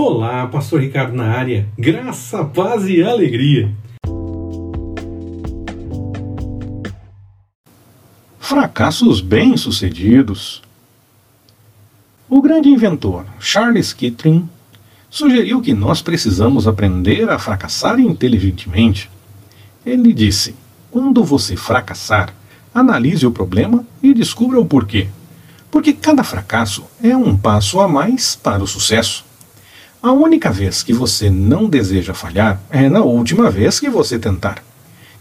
[0.00, 1.68] Olá, Pastor Ricardo na área.
[1.76, 3.74] Graça, paz e alegria.
[8.38, 10.62] Fracassos bem-sucedidos.
[12.28, 14.48] O grande inventor Charles Kittring
[15.10, 19.10] sugeriu que nós precisamos aprender a fracassar inteligentemente.
[19.84, 20.54] Ele disse:
[20.92, 22.32] quando você fracassar,
[22.72, 25.08] analise o problema e descubra o porquê.
[25.72, 29.26] Porque cada fracasso é um passo a mais para o sucesso.
[30.00, 34.62] A única vez que você não deseja falhar é na última vez que você tentar.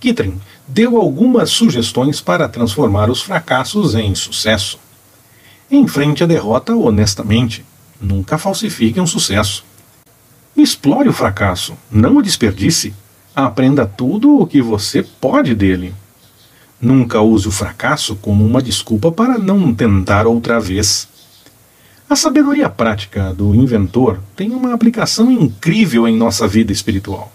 [0.00, 4.78] Kittring deu algumas sugestões para transformar os fracassos em sucesso.
[5.70, 7.62] Enfrente a derrota honestamente.
[8.00, 9.62] Nunca falsifique um sucesso.
[10.56, 12.94] Explore o fracasso, não o desperdice.
[13.36, 15.94] Aprenda tudo o que você pode dele.
[16.80, 21.06] Nunca use o fracasso como uma desculpa para não tentar outra vez.
[22.12, 27.32] A sabedoria prática do inventor tem uma aplicação incrível em nossa vida espiritual.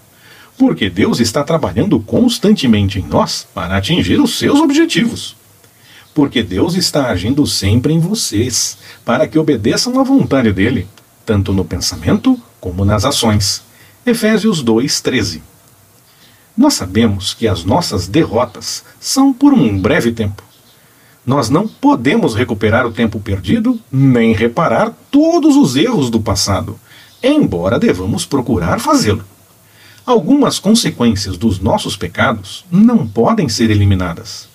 [0.56, 5.34] Porque Deus está trabalhando constantemente em nós para atingir os seus objetivos.
[6.14, 10.86] Porque Deus está agindo sempre em vocês para que obedeçam à vontade dele,
[11.26, 13.64] tanto no pensamento como nas ações.
[14.06, 15.42] Efésios 2:13
[16.56, 20.47] nós sabemos que as nossas derrotas são por um breve tempo.
[21.28, 26.80] Nós não podemos recuperar o tempo perdido, nem reparar todos os erros do passado,
[27.22, 29.22] embora devamos procurar fazê-lo.
[30.06, 34.48] Algumas consequências dos nossos pecados não podem ser eliminadas.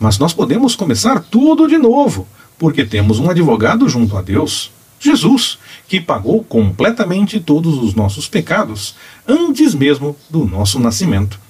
[0.00, 2.26] Mas nós podemos começar tudo de novo,
[2.58, 8.94] porque temos um advogado junto a Deus, Jesus, que pagou completamente todos os nossos pecados
[9.28, 11.43] antes mesmo do nosso nascimento.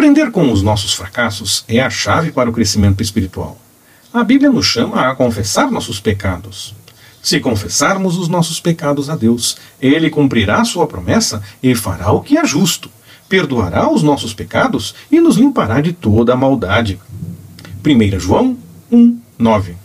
[0.00, 3.58] Aprender com os nossos fracassos é a chave para o crescimento espiritual.
[4.10, 6.74] A Bíblia nos chama a confessar nossos pecados.
[7.22, 12.38] Se confessarmos os nossos pecados a Deus, Ele cumprirá sua promessa e fará o que
[12.38, 12.90] é justo.
[13.28, 16.98] Perdoará os nossos pecados e nos limpará de toda a maldade.
[17.84, 18.56] 1 João
[18.90, 19.76] 1, 9.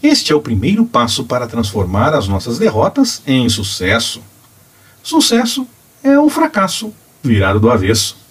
[0.00, 4.22] Este é o primeiro passo para transformar as nossas derrotas em sucesso.
[5.02, 5.66] Sucesso
[6.00, 6.94] é o fracasso
[7.24, 8.24] virado do avesso.